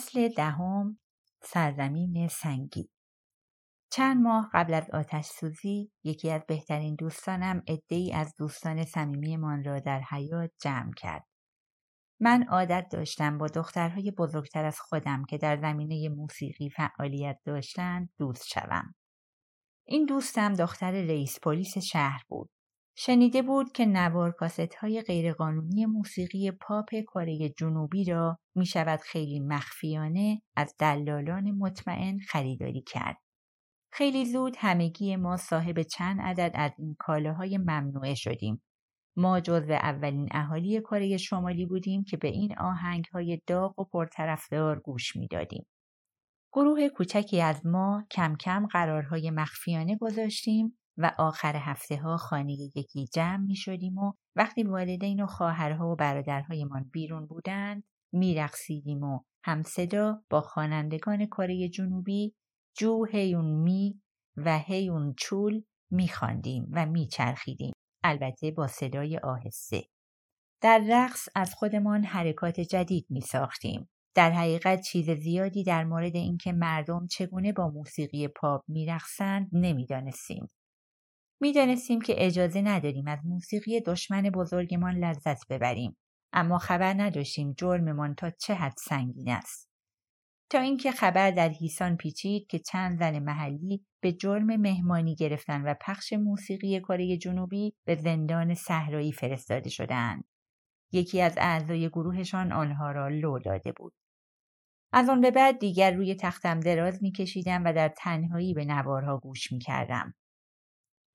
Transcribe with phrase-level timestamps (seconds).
[0.00, 0.98] فصل دهم
[1.42, 2.90] سرزمین سنگی
[3.92, 9.78] چند ماه قبل از آتش سوزی یکی از بهترین دوستانم ای از دوستان صمیمیمان را
[9.78, 11.26] در حیات جمع کرد.
[12.20, 18.46] من عادت داشتم با دخترهای بزرگتر از خودم که در زمینه موسیقی فعالیت داشتند دوست
[18.46, 18.94] شوم.
[19.86, 22.50] این دوستم دختر رئیس پلیس شهر بود.
[23.02, 29.40] شنیده بود که نوار کاست های غیرقانونی موسیقی پاپ کره جنوبی را می شود خیلی
[29.40, 33.16] مخفیانه از دلالان مطمئن خریداری کرد.
[33.92, 38.62] خیلی زود همگی ما صاحب چند عدد از این کالاهای ممنوعه شدیم.
[39.16, 44.80] ما جزو اولین اهالی کره شمالی بودیم که به این آهنگ های داغ و پرطرفدار
[44.80, 45.66] گوش می‌دادیم.
[46.52, 53.06] گروه کوچکی از ما کم کم قرارهای مخفیانه گذاشتیم و آخر هفته ها خانه یکی
[53.12, 59.62] جمع می شدیم و وقتی والدین و خواهرها و برادرهایمان بیرون بودند میرقصیدیم و هم
[59.62, 62.34] صدا با خوانندگان کره جنوبی
[62.76, 64.00] جو هیون می
[64.36, 67.72] و هیون چول میخواندیم و میچرخیدیم
[68.04, 69.82] البته با صدای آهسته
[70.62, 73.88] در رقص از خودمان حرکات جدید می ساختیم.
[74.14, 80.48] در حقیقت چیز زیادی در مورد اینکه مردم چگونه با موسیقی پاپ میرقصند نمی‌دانستیم.
[81.40, 85.96] می‌دانستیم که اجازه نداریم از موسیقی دشمن بزرگمان لذت ببریم
[86.32, 89.70] اما خبر نداشتیم جرممان تا چه حد سنگین است
[90.50, 95.74] تا اینکه خبر در هیسان پیچید که چند زن محلی به جرم مهمانی گرفتن و
[95.80, 100.24] پخش موسیقی کره جنوبی به زندان صحرایی فرستاده شدند.
[100.92, 103.92] یکی از اعضای گروهشان آنها را لو داده بود.
[104.92, 109.52] از آن به بعد دیگر روی تختم دراز میکشیدم و در تنهایی به نوارها گوش
[109.52, 110.14] می‌کردم.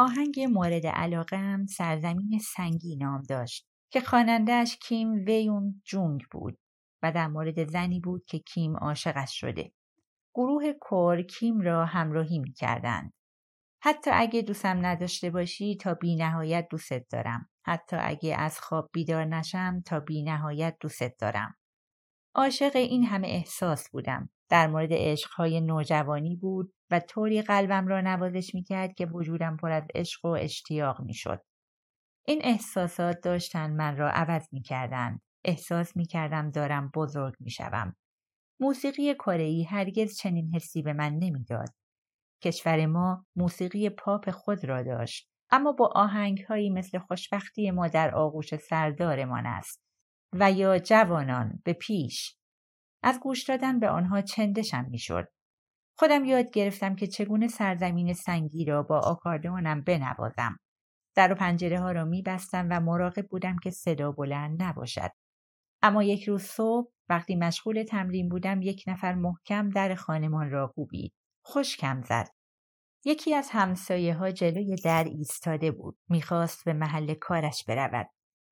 [0.00, 6.58] آهنگ مورد علاقه سرزمین سنگی نام داشت که خوانندهاش کیم ویون جونگ بود
[7.02, 9.72] و در مورد زنی بود که کیم عاشقش شده.
[10.34, 13.12] گروه کور کیم را همراهی می کردند.
[13.82, 17.50] حتی اگه دوستم نداشته باشی تا بی نهایت دوستت دارم.
[17.66, 21.54] حتی اگه از خواب بیدار نشم تا بی نهایت دوستت دارم.
[22.34, 24.30] عاشق این همه احساس بودم.
[24.48, 29.70] در مورد عشقهای نوجوانی بود و طوری قلبم را نوازش می کرد که وجودم پر
[29.70, 31.42] از عشق و اشتیاق می شد.
[32.26, 35.18] این احساسات داشتن من را عوض می کردن.
[35.44, 37.96] احساس می کردم دارم بزرگ می شوم.
[38.60, 41.68] موسیقی کره هرگز چنین حسی به من نمی‌داد.
[42.42, 48.56] کشور ما موسیقی پاپ خود را داشت اما با آهنگهایی مثل خوشبختی ما در آغوش
[48.56, 49.89] سردارمان است
[50.32, 52.36] و یا جوانان به پیش.
[53.02, 55.28] از گوش دادن به آنها چندشم می‌شد.
[55.98, 60.56] خودم یاد گرفتم که چگونه سرزمین سنگی را با آکاردئونم بنوازم.
[61.16, 65.10] در و پنجره ها را می بستم و مراقب بودم که صدا بلند نباشد.
[65.82, 71.12] اما یک روز صبح وقتی مشغول تمرین بودم یک نفر محکم در خانمان را کوبید.
[71.44, 72.28] خوشکم زد.
[73.04, 75.98] یکی از همسایه ها جلوی در ایستاده بود.
[76.08, 78.06] می‌خواست به محل کارش برود.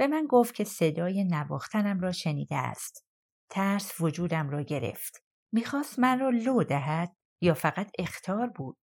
[0.00, 3.06] به من گفت که صدای نواختنم را شنیده است
[3.50, 8.76] ترس وجودم را گرفت می‌خواست من را لو دهد یا فقط اختار بود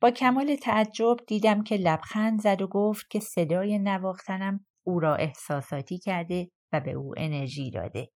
[0.00, 5.98] با کمال تعجب دیدم که لبخند زد و گفت که صدای نواختنم او را احساساتی
[5.98, 8.10] کرده و به او انرژی داده.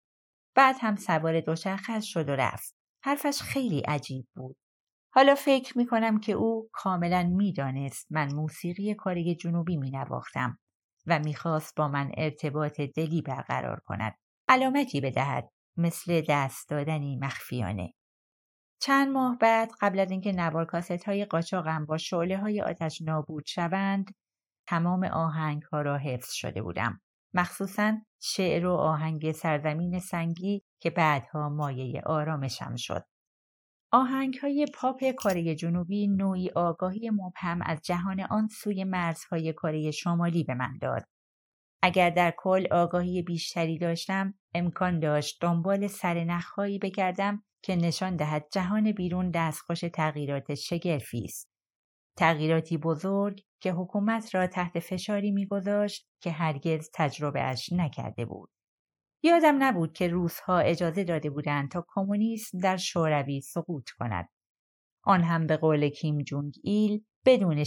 [0.54, 2.74] بعد هم سوار دوچرخه شد و رفت.
[3.04, 4.56] حرفش خیلی عجیب بود.
[5.14, 10.58] حالا فکر می کنم که او کاملا می‌دانست من موسیقی کاری جنوبی می نواختم
[11.08, 14.14] و می‌خواست با من ارتباط دلی برقرار کند.
[14.48, 17.94] علامتی بدهد مثل دست دادنی مخفیانه.
[18.80, 23.46] چند ماه بعد قبل از اینکه نوار کاست های قاچاقم با شعله های آتش نابود
[23.46, 24.14] شوند
[24.68, 27.00] تمام آهنگ ها را حفظ شده بودم.
[27.34, 33.04] مخصوصا شعر و آهنگ سرزمین سنگی که بعدها مایه آرامشم شد.
[33.92, 40.44] آهنگ های پاپ کره جنوبی نوعی آگاهی مبهم از جهان آن سوی مرزهای کره شمالی
[40.44, 41.04] به من داد.
[41.82, 48.92] اگر در کل آگاهی بیشتری داشتم امکان داشت دنبال سرنخهایی بگردم که نشان دهد جهان
[48.92, 51.50] بیرون دستخوش تغییرات شگرفی است.
[52.16, 58.50] تغییراتی بزرگ که حکومت را تحت فشاری میگذاشت که هرگز تجربه اش نکرده بود.
[59.22, 64.28] یادم نبود که روزها اجازه داده بودند تا کمونیسم در شوروی سقوط کند.
[65.04, 67.64] آن هم به قول کیم جونگ ایل بدون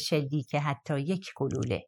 [0.50, 1.88] که حتی یک گلوله.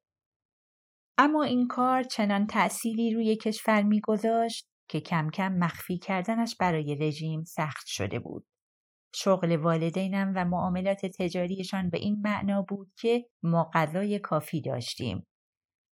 [1.18, 7.44] اما این کار چنان تأثیری روی کشور میگذاشت که کم کم مخفی کردنش برای رژیم
[7.44, 8.48] سخت شده بود.
[9.16, 15.28] شغل والدینم و معاملات تجاریشان به این معنا بود که ما غذای کافی داشتیم.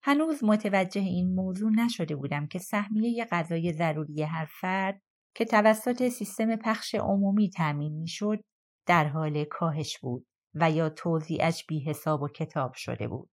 [0.07, 5.01] هنوز متوجه این موضوع نشده بودم که سهمیه غذای ضروری هر فرد
[5.35, 8.39] که توسط سیستم پخش عمومی تأمین می‌شد
[8.87, 13.29] در حال کاهش بود و یا توضیعش بی حساب و کتاب شده بود.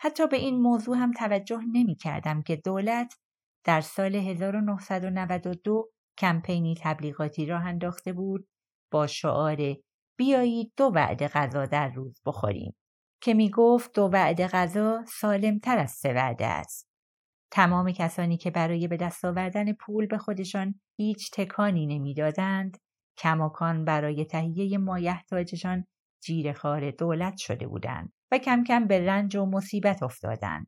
[0.00, 3.14] حتی به این موضوع هم توجه نمی کردم که دولت
[3.64, 8.48] در سال 1992 کمپینی تبلیغاتی راه انداخته بود
[8.92, 9.76] با شعار
[10.18, 12.74] بیایید دو وعده غذا در روز بخوریم
[13.22, 16.90] که می گفت دو وعده غذا سالمتر از سه وعده است.
[17.50, 22.78] تمام کسانی که برای به دست آوردن پول به خودشان هیچ تکانی نمی‌دادند
[23.18, 25.86] کماکان برای تهیه مایحتاجشان
[26.56, 30.66] خار دولت شده بودند و کم کم به رنج و مصیبت افتادند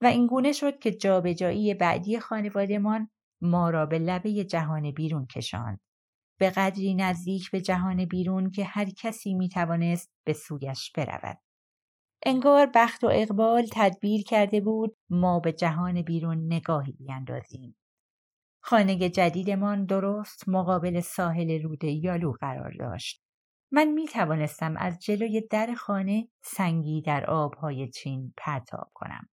[0.00, 3.10] و اینگونه شد که جابجایی بعدی خانوادمان
[3.40, 5.80] ما را به لبه جهان بیرون کشاند
[6.38, 11.38] به قدری نزدیک به جهان بیرون که هر کسی می توانست به سویش برود.
[12.26, 17.76] انگار بخت و اقبال تدبیر کرده بود ما به جهان بیرون نگاهی بیاندازیم.
[18.60, 23.24] خانه جدیدمان درست مقابل ساحل رود یالو قرار داشت.
[23.72, 29.28] من می توانستم از جلوی در خانه سنگی در آبهای چین پرتاب کنم.